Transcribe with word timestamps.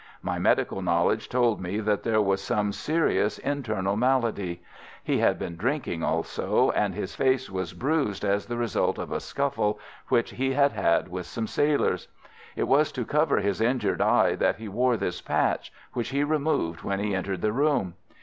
My 0.23 0.39
medical 0.39 0.81
knowledge 0.81 1.29
told 1.29 1.61
me 1.61 1.79
that 1.79 2.01
there 2.01 2.23
was 2.23 2.41
some 2.41 2.71
serious 2.71 3.37
internal 3.37 3.95
malady. 3.95 4.63
He 5.03 5.19
had 5.19 5.37
been 5.37 5.55
drinking 5.57 6.01
also, 6.03 6.71
and 6.71 6.95
his 6.95 7.13
face 7.13 7.51
was 7.51 7.73
bruised 7.73 8.25
as 8.25 8.47
the 8.47 8.57
result 8.57 8.97
of 8.97 9.11
a 9.11 9.19
scuffle 9.19 9.77
which 10.07 10.31
he 10.31 10.53
had 10.53 10.71
had 10.71 11.07
with 11.09 11.27
some 11.27 11.45
sailors. 11.45 12.07
It 12.55 12.67
was 12.67 12.91
to 12.93 13.05
cover 13.05 13.41
his 13.41 13.61
injured 13.61 14.01
eye 14.01 14.33
that 14.37 14.55
he 14.55 14.67
wore 14.67 14.97
this 14.97 15.21
patch, 15.21 15.71
which 15.93 16.09
he 16.09 16.23
removed 16.23 16.81
when 16.81 16.97
he 16.99 17.13
entered 17.13 17.41
the 17.43 17.53
room. 17.53 17.93